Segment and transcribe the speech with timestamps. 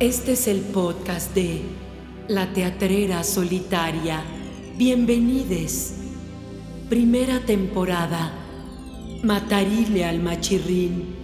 [0.00, 1.60] Este es el podcast de
[2.28, 4.22] La Teatrera Solitaria.
[4.76, 5.92] Bienvenides.
[6.88, 8.30] Primera temporada.
[9.24, 11.16] Matarile al machirrín.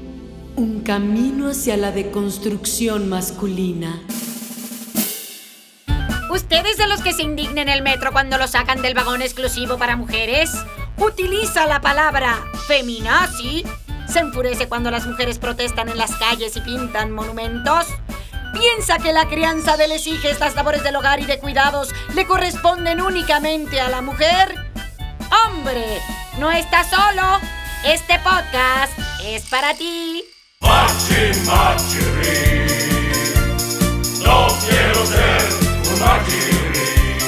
[0.57, 4.03] Un camino hacia la deconstrucción masculina.
[6.33, 9.95] ¿Ustedes de los que se indignen el metro cuando lo sacan del vagón exclusivo para
[9.95, 10.51] mujeres?
[10.99, 13.63] ¿Utiliza la palabra feminazi?
[14.09, 17.87] ¿Se enfurece cuando las mujeres protestan en las calles y pintan monumentos?
[18.55, 22.25] ¿Piensa que la crianza de les hijas, las labores del hogar y de cuidados le
[22.25, 24.55] corresponden únicamente a la mujer?
[25.45, 26.01] ¡Hombre!
[26.39, 27.41] ¡No estás solo!
[27.85, 28.93] Este podcast
[29.25, 30.25] es para ti.
[30.61, 32.65] Machi, machirri.
[34.25, 35.43] No quiero ser
[35.91, 37.19] un machirri.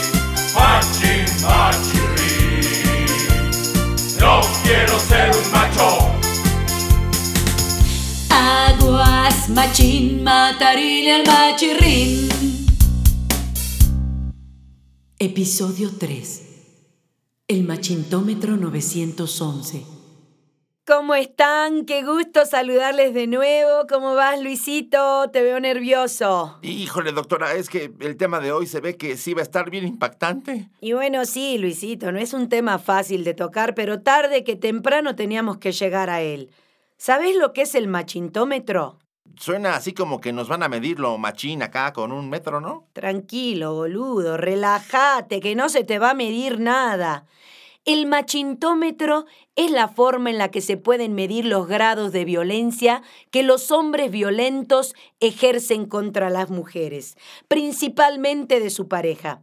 [0.54, 3.06] Machi, machirri.
[4.20, 5.65] No quiero ser un macho.
[9.48, 12.28] Machín, matarile al machirrín.
[15.20, 17.44] Episodio 3.
[17.46, 19.84] El machintómetro 911.
[20.84, 21.84] ¿Cómo están?
[21.84, 23.86] Qué gusto saludarles de nuevo.
[23.88, 25.30] ¿Cómo vas, Luisito?
[25.30, 26.58] Te veo nervioso.
[26.62, 29.70] Híjole, doctora, es que el tema de hoy se ve que sí va a estar
[29.70, 30.70] bien impactante.
[30.80, 35.14] Y bueno, sí, Luisito, no es un tema fácil de tocar, pero tarde que temprano
[35.14, 36.50] teníamos que llegar a él.
[36.96, 38.98] ¿Sabés lo que es el machintómetro?
[39.38, 42.86] Suena así como que nos van a medir lo machín acá con un metro, ¿no?
[42.92, 47.26] Tranquilo, boludo, relájate, que no se te va a medir nada.
[47.84, 53.02] El machintómetro es la forma en la que se pueden medir los grados de violencia
[53.30, 59.42] que los hombres violentos ejercen contra las mujeres, principalmente de su pareja.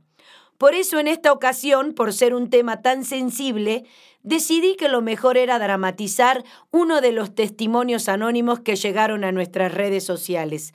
[0.57, 3.85] Por eso en esta ocasión, por ser un tema tan sensible,
[4.23, 9.73] decidí que lo mejor era dramatizar uno de los testimonios anónimos que llegaron a nuestras
[9.73, 10.73] redes sociales.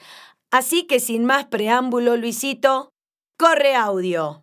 [0.51, 2.93] Así que sin más preámbulo, Luisito,
[3.37, 4.43] corre audio.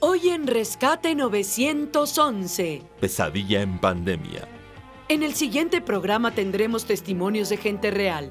[0.00, 2.82] Hoy en Rescate 911.
[3.00, 4.46] Pesadilla en pandemia.
[5.08, 8.28] En el siguiente programa tendremos testimonios de gente real.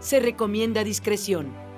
[0.00, 1.69] Se recomienda discreción.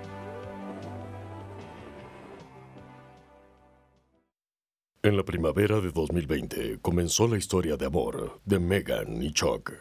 [5.05, 9.73] En la primavera de 2020 comenzó la historia de amor de Megan y Chuck.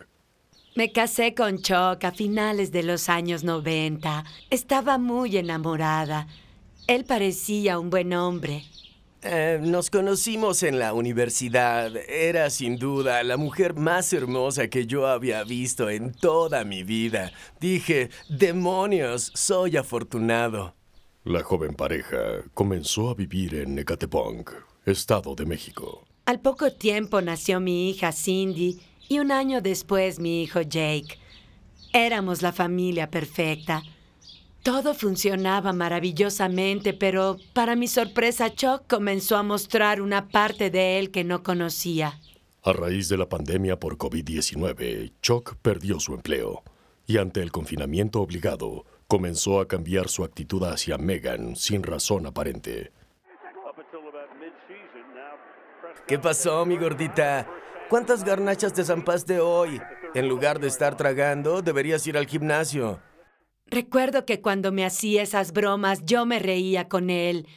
[0.75, 4.23] Me casé con Chuck a finales de los años 90.
[4.49, 6.25] Estaba muy enamorada.
[6.87, 8.63] Él parecía un buen hombre.
[9.21, 11.95] Eh, nos conocimos en la universidad.
[12.09, 17.31] Era sin duda la mujer más hermosa que yo había visto en toda mi vida.
[17.59, 20.73] Dije, demonios, soy afortunado.
[21.23, 22.17] La joven pareja
[22.55, 24.45] comenzó a vivir en Ecatepong,
[24.86, 26.06] Estado de México.
[26.25, 31.18] Al poco tiempo nació mi hija Cindy y un año después mi hijo Jake.
[31.94, 33.84] Éramos la familia perfecta.
[34.64, 41.12] Todo funcionaba maravillosamente, pero para mi sorpresa Chuck comenzó a mostrar una parte de él
[41.12, 42.19] que no conocía.
[42.63, 46.63] A raíz de la pandemia por COVID-19, Chuck perdió su empleo
[47.08, 52.92] y ante el confinamiento obligado, comenzó a cambiar su actitud hacia Megan sin razón aparente.
[56.11, 57.47] ¿Qué pasó, mi gordita?
[57.89, 59.79] ¿Cuántas garnachas te zampaste hoy?
[60.13, 62.99] En lugar de estar tragando, deberías ir al gimnasio.
[63.66, 67.47] Recuerdo que cuando me hacía esas bromas yo me reía con él.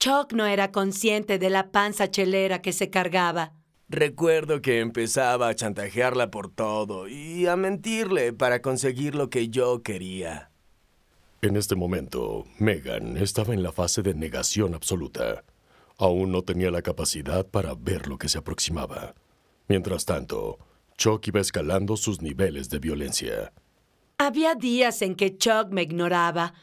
[0.00, 3.52] Chuck no era consciente de la panza chelera que se cargaba.
[3.90, 9.82] Recuerdo que empezaba a chantajearla por todo y a mentirle para conseguir lo que yo
[9.82, 10.50] quería.
[11.42, 15.44] En este momento, Megan estaba en la fase de negación absoluta.
[15.98, 19.14] Aún no tenía la capacidad para ver lo que se aproximaba.
[19.66, 20.58] Mientras tanto,
[20.96, 23.52] Chuck iba escalando sus niveles de violencia.
[24.16, 26.54] Había días en que Chuck me ignoraba.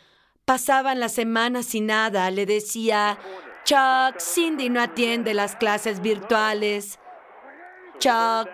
[0.46, 2.32] Pasaban las semanas sin nada.
[2.32, 3.20] Le decía,
[3.66, 6.98] Chuck, Cindy no atiende las clases virtuales.
[8.00, 8.50] Chuck,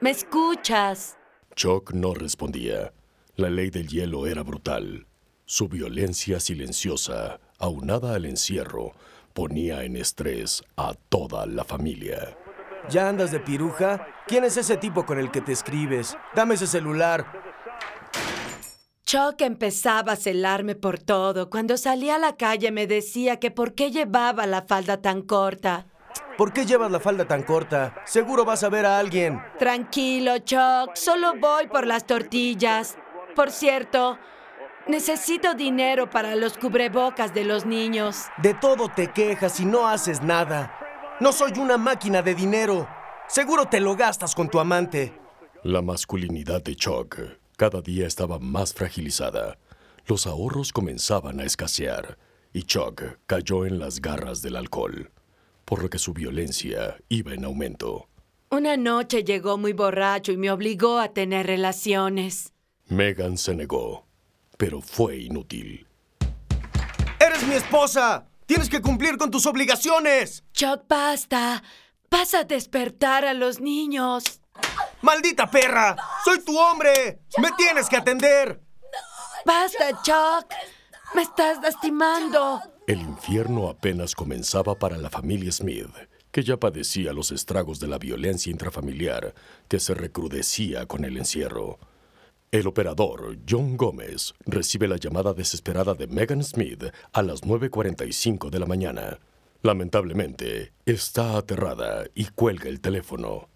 [0.00, 1.16] ¿me escuchas?
[1.54, 2.92] Chuck no respondía.
[3.36, 5.06] La ley del hielo era brutal.
[5.46, 8.92] Su violencia silenciosa, aunada al encierro,
[9.34, 12.38] ponía en estrés a toda la familia.
[12.88, 14.06] ¿Ya andas de piruja?
[14.26, 16.16] ¿Quién es ese tipo con el que te escribes?
[16.34, 17.26] Dame ese celular.
[19.04, 21.50] Chuck empezaba a celarme por todo.
[21.50, 25.86] Cuando salía a la calle me decía que por qué llevaba la falda tan corta.
[26.38, 27.94] ¿Por qué llevas la falda tan corta?
[28.06, 29.42] Seguro vas a ver a alguien.
[29.58, 30.94] Tranquilo, Chuck.
[30.94, 32.96] Solo voy por las tortillas.
[33.34, 34.18] Por cierto,
[34.88, 38.26] necesito dinero para los cubrebocas de los niños.
[38.42, 40.78] De todo te quejas y no haces nada.
[41.20, 42.88] No soy una máquina de dinero.
[43.28, 45.12] Seguro te lo gastas con tu amante.
[45.62, 47.16] La masculinidad de Chuck
[47.56, 49.58] cada día estaba más fragilizada.
[50.06, 52.18] Los ahorros comenzaban a escasear
[52.52, 55.10] y Chuck cayó en las garras del alcohol,
[55.64, 58.08] por lo que su violencia iba en aumento.
[58.50, 62.52] Una noche llegó muy borracho y me obligó a tener relaciones.
[62.86, 64.06] Megan se negó,
[64.56, 65.86] pero fue inútil.
[67.18, 68.26] ¡Eres mi esposa!
[68.46, 70.44] ¡Tienes que cumplir con tus obligaciones!
[70.52, 71.62] Chuck, basta.
[72.10, 74.40] Vas a despertar a los niños.
[75.00, 75.96] ¡Maldita perra!
[76.24, 77.20] ¡Soy tu hombre!
[77.38, 78.60] ¡Me tienes que atender!
[79.44, 80.52] Basta, Chuck.
[81.14, 82.60] Me estás lastimando.
[82.86, 85.88] El infierno apenas comenzaba para la familia Smith,
[86.30, 89.34] que ya padecía los estragos de la violencia intrafamiliar
[89.68, 91.78] que se recrudecía con el encierro.
[92.54, 98.60] El operador, John Gómez, recibe la llamada desesperada de Megan Smith a las 9.45 de
[98.60, 99.18] la mañana.
[99.62, 103.48] Lamentablemente, está aterrada y cuelga el teléfono.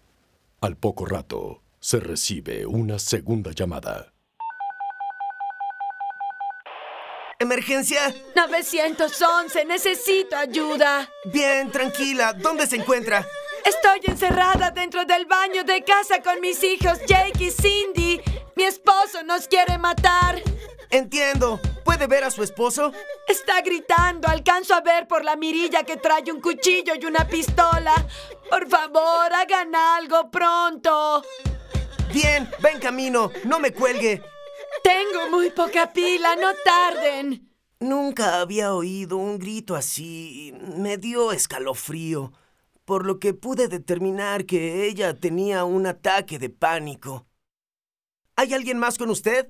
[0.59, 4.11] Al poco rato, se recibe una segunda llamada.
[7.39, 8.13] ¿Emergencia?
[8.35, 11.09] 911, necesito ayuda.
[11.31, 12.33] Bien, tranquila.
[12.33, 13.25] ¿Dónde se encuentra?
[13.63, 18.21] Estoy encerrada dentro del baño de casa con mis hijos Jake y Cindy.
[18.59, 20.43] Mi esposo nos quiere matar.
[20.89, 21.61] Entiendo.
[21.85, 22.91] ¿Puede ver a su esposo?
[23.25, 24.27] Está gritando.
[24.27, 27.93] Alcanzo a ver por la mirilla que trae un cuchillo y una pistola.
[28.49, 31.23] Por favor, hagan algo pronto.
[32.13, 33.31] Bien, va en camino.
[33.45, 34.21] No me cuelgue.
[34.83, 37.49] Tengo muy poca pila, no tarden.
[37.79, 40.53] Nunca había oído un grito así.
[40.75, 42.33] Me dio escalofrío,
[42.83, 47.28] por lo que pude determinar que ella tenía un ataque de pánico.
[48.39, 49.49] ¿Hay alguien más con usted?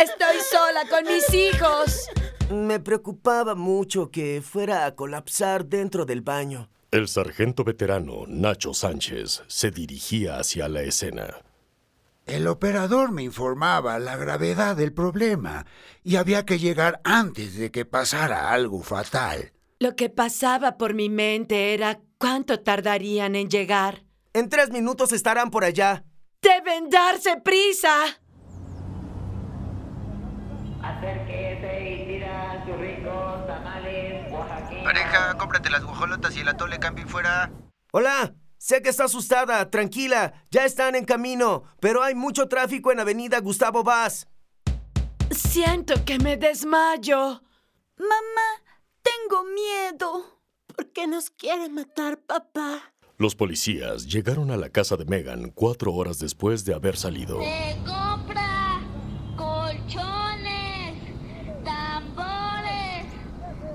[0.00, 2.08] Estoy sola con mis hijos.
[2.50, 6.68] Me preocupaba mucho que fuera a colapsar dentro del baño.
[6.90, 11.36] El sargento veterano Nacho Sánchez se dirigía hacia la escena.
[12.24, 15.66] El operador me informaba la gravedad del problema
[16.02, 19.52] y había que llegar antes de que pasara algo fatal.
[19.78, 24.02] Lo que pasaba por mi mente era cuánto tardarían en llegar.
[24.32, 26.02] En tres minutos estarán por allá.
[26.46, 28.04] Deben darse prisa.
[30.80, 34.84] Acérquese y tira sus ricos tamales oaxaqueños.
[34.84, 37.50] Pareja, cómprate las guajolotas y el atole camping fuera.
[37.90, 43.00] Hola, sé que está asustada, tranquila, ya están en camino, pero hay mucho tráfico en
[43.00, 44.28] Avenida Gustavo Vaz.
[45.32, 47.42] Siento que me desmayo.
[47.98, 48.48] Mamá,
[49.02, 50.42] tengo miedo.
[50.68, 52.94] ¿Por qué nos quiere matar, papá?
[53.18, 57.40] Los policías llegaron a la casa de Megan cuatro horas después de haber salido.
[57.40, 58.82] Se compra
[59.34, 60.98] colchones,
[61.64, 63.06] tambores,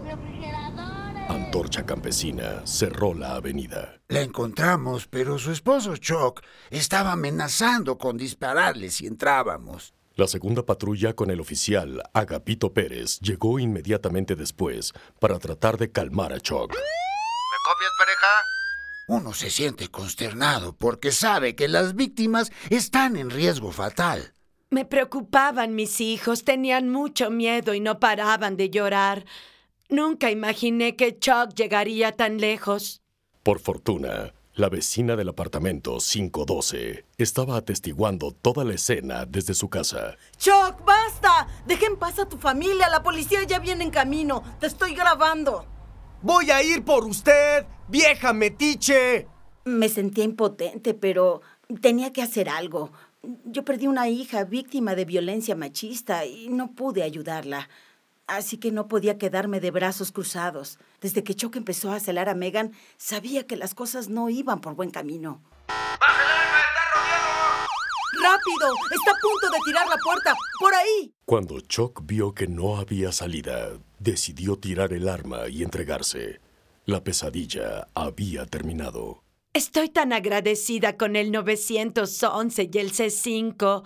[0.05, 1.23] refrigeradores.
[1.27, 3.99] Antorcha Campesina cerró la avenida.
[4.09, 9.95] La encontramos, pero su esposo Chuck estaba amenazando con dispararle si entrábamos.
[10.13, 16.31] La segunda patrulla con el oficial Agapito Pérez llegó inmediatamente después para tratar de calmar
[16.31, 16.75] a Chuck.
[19.07, 24.33] Uno se siente consternado porque sabe que las víctimas están en riesgo fatal.
[24.69, 29.25] Me preocupaban mis hijos, tenían mucho miedo y no paraban de llorar.
[29.89, 33.01] Nunca imaginé que Chuck llegaría tan lejos.
[33.43, 40.15] Por fortuna, la vecina del apartamento 512 estaba atestiguando toda la escena desde su casa.
[40.37, 41.47] Chuck, basta.
[41.65, 42.87] Deja en paz a tu familia.
[42.87, 44.43] La policía ya viene en camino.
[44.59, 45.65] Te estoy grabando.
[46.23, 49.27] Voy a ir por usted, vieja metiche.
[49.65, 51.41] Me sentía impotente, pero
[51.81, 52.91] tenía que hacer algo.
[53.45, 57.69] Yo perdí una hija víctima de violencia machista y no pude ayudarla.
[58.27, 60.77] Así que no podía quedarme de brazos cruzados.
[61.01, 64.75] Desde que Chuck empezó a celar a Megan, sabía que las cosas no iban por
[64.75, 65.41] buen camino.
[68.21, 68.73] ¡Rápido!
[68.91, 70.35] ¡Está a punto de tirar la puerta!
[70.59, 71.13] ¡Por ahí!
[71.25, 76.39] Cuando Chuck vio que no había salida, decidió tirar el arma y entregarse.
[76.85, 79.23] La pesadilla había terminado.
[79.53, 83.83] Estoy tan agradecida con el 911 y el C5.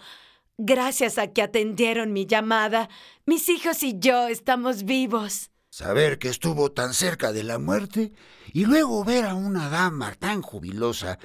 [0.57, 2.89] Gracias a que atendieron mi llamada,
[3.25, 5.51] mis hijos y yo estamos vivos.
[5.69, 8.13] Saber que estuvo tan cerca de la muerte
[8.53, 11.19] y luego ver a una dama tan jubilosa,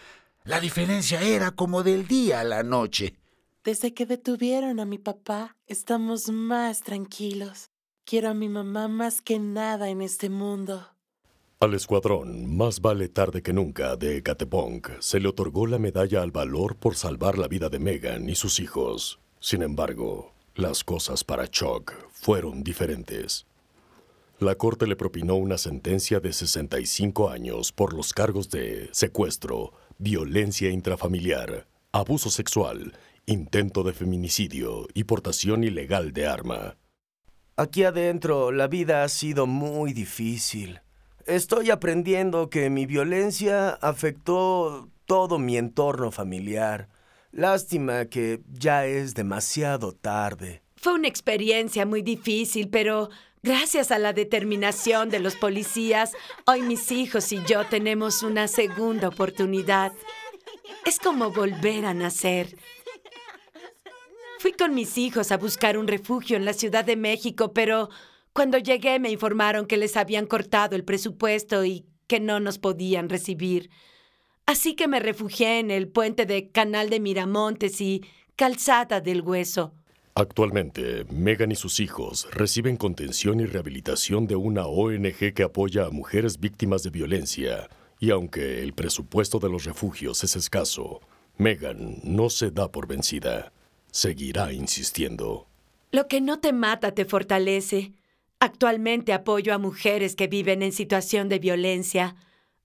[0.50, 3.14] la diferencia era como del día a la noche.
[3.62, 7.71] Desde que detuvieron a mi papá, estamos más tranquilos.
[8.04, 10.88] Quiero a mi mamá más que nada en este mundo.
[11.61, 16.33] Al escuadrón, más vale tarde que nunca, de Ecatepong, se le otorgó la medalla al
[16.33, 19.21] valor por salvar la vida de Megan y sus hijos.
[19.38, 23.47] Sin embargo, las cosas para Chuck fueron diferentes.
[24.40, 30.71] La corte le propinó una sentencia de 65 años por los cargos de secuestro, violencia
[30.71, 32.95] intrafamiliar, abuso sexual,
[33.26, 36.78] intento de feminicidio y portación ilegal de arma.
[37.57, 40.80] Aquí adentro la vida ha sido muy difícil.
[41.26, 46.88] Estoy aprendiendo que mi violencia afectó todo mi entorno familiar.
[47.30, 50.62] Lástima que ya es demasiado tarde.
[50.76, 53.11] Fue una experiencia muy difícil, pero
[53.42, 56.12] gracias a la determinación de los policías,
[56.47, 59.92] hoy mis hijos y yo tenemos una segunda oportunidad.
[60.85, 62.56] Es como volver a nacer.
[64.38, 67.90] Fui con mis hijos a buscar un refugio en la Ciudad de México, pero
[68.32, 73.09] cuando llegué me informaron que les habían cortado el presupuesto y que no nos podían
[73.09, 73.70] recibir.
[74.47, 78.04] Así que me refugié en el puente de Canal de Miramontes y
[78.35, 79.75] Calzada del Hueso.
[80.14, 85.90] Actualmente, Megan y sus hijos reciben contención y rehabilitación de una ONG que apoya a
[85.90, 87.69] mujeres víctimas de violencia.
[88.00, 91.00] Y aunque el presupuesto de los refugios es escaso,
[91.37, 93.52] Megan no se da por vencida.
[93.93, 95.47] Seguirá insistiendo.
[95.93, 97.93] Lo que no te mata te fortalece.
[98.40, 102.17] Actualmente apoyo a mujeres que viven en situación de violencia.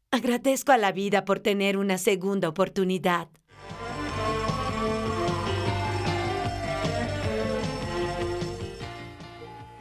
[0.09, 3.27] Agradezco a la vida por tener una segunda oportunidad.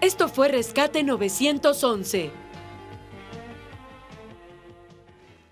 [0.04, 2.30] Esto fue Rescate 911.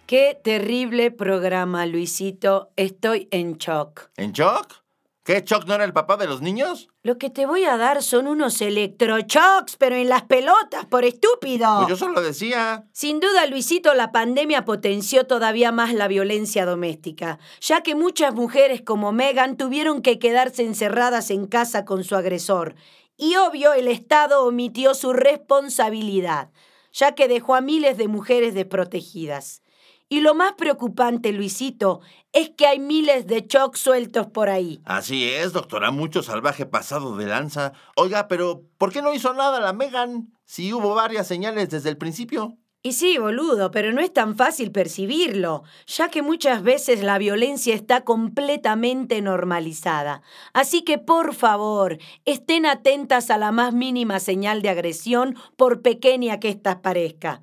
[0.05, 2.71] Qué terrible programa, Luisito.
[2.77, 4.11] Estoy en shock.
[4.19, 4.83] ¿En shock?
[5.25, 6.89] ¿Qué, Choc no era el papá de los niños?
[7.05, 11.77] Lo que te voy a dar son unos electroshocks, pero en las pelotas, por estúpido.
[11.79, 12.87] Pues yo solo decía.
[12.93, 18.83] Sin duda, Luisito, la pandemia potenció todavía más la violencia doméstica, ya que muchas mujeres
[18.83, 22.75] como Megan tuvieron que quedarse encerradas en casa con su agresor.
[23.23, 26.51] Y obvio, el Estado omitió su responsabilidad,
[26.93, 29.63] ya que dejó a miles de mujeres desprotegidas.
[30.09, 32.01] Y lo más preocupante, Luisito,
[32.33, 34.83] es que hay miles de chocs sueltos por ahí.
[34.85, 37.75] Así es, doctora, mucho salvaje pasado de lanza.
[37.95, 41.99] Oiga, pero ¿por qué no hizo nada la Megan si hubo varias señales desde el
[41.99, 42.59] principio?
[42.85, 47.77] Y sí, boludo, pero no es tan fácil percibirlo, ya que muchas veces la violencia
[47.77, 50.23] está completamente normalizada.
[50.53, 56.41] Así que, por favor, estén atentas a la más mínima señal de agresión, por pequeña
[56.41, 57.43] que ésta parezca.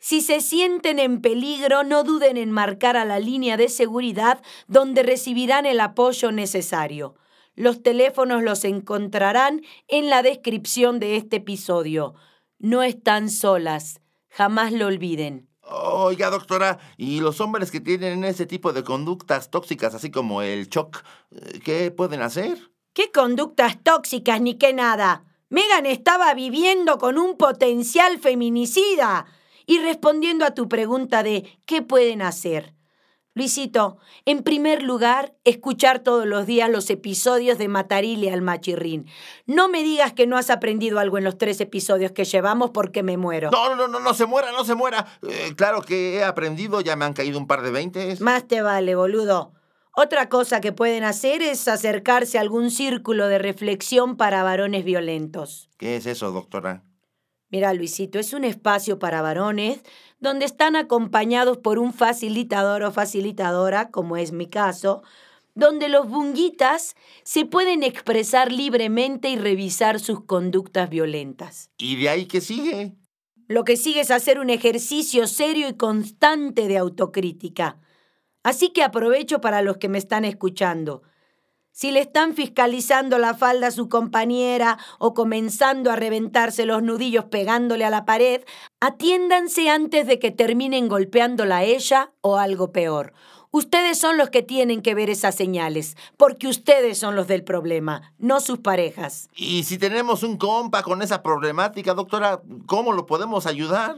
[0.00, 5.04] Si se sienten en peligro, no duden en marcar a la línea de seguridad donde
[5.04, 7.14] recibirán el apoyo necesario.
[7.54, 12.14] Los teléfonos los encontrarán en la descripción de este episodio.
[12.58, 14.00] No están solas,
[14.30, 15.48] jamás lo olviden.
[15.62, 20.68] Oiga, doctora, ¿y los hombres que tienen ese tipo de conductas tóxicas, así como el
[20.68, 22.58] shock, eh, qué pueden hacer?
[22.92, 25.24] ¿Qué conductas tóxicas ni qué nada?
[25.48, 29.26] Megan estaba viviendo con un potencial feminicida.
[29.66, 32.74] Y respondiendo a tu pregunta de ¿qué pueden hacer?
[33.34, 39.06] Luisito, en primer lugar, escuchar todos los días los episodios de Matarile al Machirrín.
[39.46, 43.04] No me digas que no has aprendido algo en los tres episodios que llevamos porque
[43.04, 43.50] me muero.
[43.52, 45.06] No, no, no, no se muera, no se muera.
[45.28, 48.20] Eh, claro que he aprendido, ya me han caído un par de veintes.
[48.20, 49.52] Más te vale, boludo.
[49.96, 55.70] Otra cosa que pueden hacer es acercarse a algún círculo de reflexión para varones violentos.
[55.78, 56.84] ¿Qué es eso, doctora?
[57.50, 59.80] Mira, Luisito, es un espacio para varones
[60.20, 65.02] donde están acompañados por un facilitador o facilitadora, como es mi caso,
[65.54, 71.70] donde los bunguitas se pueden expresar libremente y revisar sus conductas violentas.
[71.76, 72.94] ¿Y de ahí qué sigue?
[73.48, 77.78] Lo que sigue es hacer un ejercicio serio y constante de autocrítica.
[78.44, 81.02] Así que aprovecho para los que me están escuchando.
[81.80, 87.24] Si le están fiscalizando la falda a su compañera o comenzando a reventarse los nudillos
[87.24, 88.42] pegándole a la pared,
[88.80, 93.14] atiéndanse antes de que terminen golpeándola a ella o algo peor.
[93.50, 98.12] Ustedes son los que tienen que ver esas señales, porque ustedes son los del problema,
[98.18, 99.30] no sus parejas.
[99.34, 103.96] Y si tenemos un compa con esa problemática, doctora, ¿cómo lo podemos ayudar?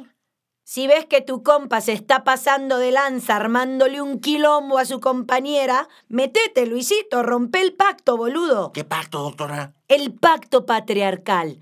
[0.65, 5.01] Si ves que tu compa se está pasando de lanza armándole un quilombo a su
[5.01, 8.71] compañera, metete, Luisito, rompe el pacto, boludo.
[8.73, 9.75] ¿Qué pacto, doctora?
[9.89, 11.59] El pacto patriarcal.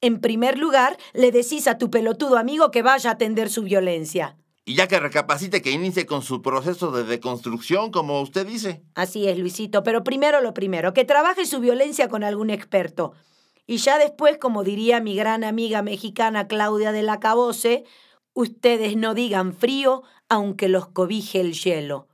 [0.00, 4.36] En primer lugar, le decís a tu pelotudo amigo que vaya a atender su violencia.
[4.66, 8.82] Y ya que recapacite que inicie con su proceso de deconstrucción, como usted dice.
[8.94, 13.12] Así es, Luisito, pero primero lo primero, que trabaje su violencia con algún experto.
[13.66, 17.84] Y ya después, como diría mi gran amiga mexicana Claudia de la Cabose,
[18.34, 22.08] Ustedes no digan frío aunque los cobije el hielo.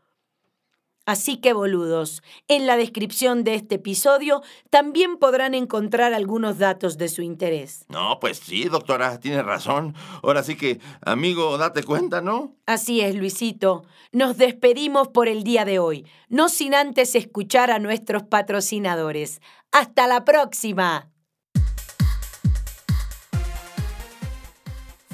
[1.06, 7.08] Así que boludos, en la descripción de este episodio también podrán encontrar algunos datos de
[7.08, 7.84] su interés.
[7.88, 9.96] No, pues sí, doctora, tiene razón.
[10.22, 12.54] Ahora sí que, amigo, date cuenta, ¿no?
[12.66, 13.84] Así es, Luisito.
[14.12, 19.40] Nos despedimos por el día de hoy, no sin antes escuchar a nuestros patrocinadores.
[19.72, 21.10] ¡Hasta la próxima!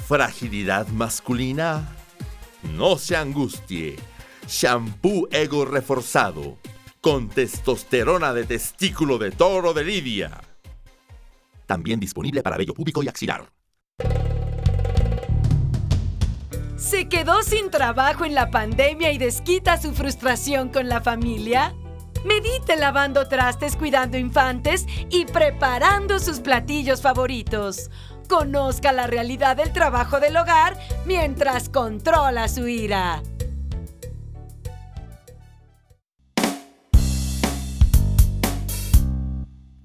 [0.07, 1.85] Fragilidad masculina.
[2.77, 3.97] No se angustie.
[4.47, 6.57] Shampoo Ego reforzado
[7.01, 10.39] con testosterona de testículo de toro de Lidia.
[11.65, 13.49] También disponible para vello público y axilar.
[16.77, 21.75] ¿Se quedó sin trabajo en la pandemia y desquita su frustración con la familia?
[22.23, 27.89] Medite lavando trastes, cuidando infantes y preparando sus platillos favoritos.
[28.27, 33.23] Conozca la realidad del trabajo del hogar mientras controla su ira.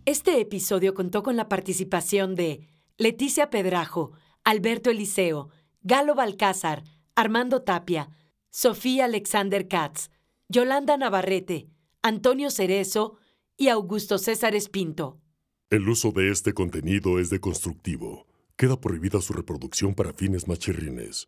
[0.04, 2.66] Este episodio contó con la participación de
[2.98, 5.50] Leticia Pedrajo, Alberto Eliseo,
[5.82, 6.82] Galo Balcázar,
[7.14, 8.10] Armando Tapia,
[8.50, 10.10] Sofía Alexander Katz,
[10.48, 11.68] Yolanda Navarrete,
[12.02, 13.16] Antonio Cerezo
[13.56, 15.20] y Augusto César Espinto.
[15.70, 18.26] El uso de este contenido es deconstructivo.
[18.62, 21.26] Queda prohibida su reproducción para fines machirrines.